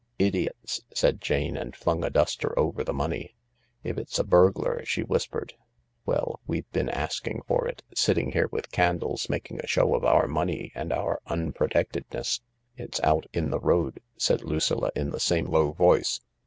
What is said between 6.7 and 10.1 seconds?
been asking for it, sitting here with candles, making a show of